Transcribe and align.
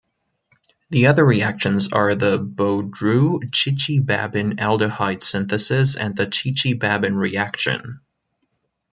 The 0.89 1.05
other 1.05 1.23
reactions 1.23 1.91
are 1.91 2.15
the 2.15 2.39
Bodroux-Chichibabin 2.39 4.55
aldehyde 4.55 5.21
synthesis 5.21 5.95
and 5.95 6.15
the 6.15 6.25
Chichibabin 6.25 7.15
reaction. 7.15 8.01